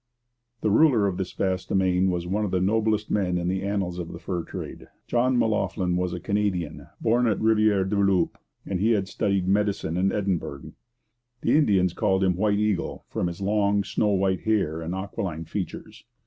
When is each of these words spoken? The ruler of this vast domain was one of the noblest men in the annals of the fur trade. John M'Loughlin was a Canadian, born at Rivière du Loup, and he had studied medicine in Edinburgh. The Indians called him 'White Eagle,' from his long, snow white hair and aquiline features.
The 0.61 0.71
ruler 0.71 1.05
of 1.05 1.17
this 1.17 1.31
vast 1.33 1.69
domain 1.69 2.09
was 2.09 2.25
one 2.25 2.43
of 2.43 2.49
the 2.49 2.59
noblest 2.59 3.11
men 3.11 3.37
in 3.37 3.47
the 3.47 3.61
annals 3.61 3.99
of 3.99 4.11
the 4.11 4.17
fur 4.17 4.41
trade. 4.43 4.87
John 5.05 5.37
M'Loughlin 5.37 5.95
was 5.95 6.11
a 6.11 6.19
Canadian, 6.19 6.87
born 6.99 7.27
at 7.27 7.37
Rivière 7.37 7.87
du 7.87 7.97
Loup, 8.01 8.35
and 8.65 8.79
he 8.79 8.93
had 8.93 9.07
studied 9.07 9.47
medicine 9.47 9.97
in 9.97 10.11
Edinburgh. 10.11 10.73
The 11.41 11.55
Indians 11.55 11.93
called 11.93 12.23
him 12.23 12.35
'White 12.35 12.57
Eagle,' 12.57 13.05
from 13.09 13.27
his 13.27 13.41
long, 13.41 13.83
snow 13.83 14.09
white 14.13 14.41
hair 14.41 14.81
and 14.81 14.95
aquiline 14.95 15.45
features. 15.45 16.03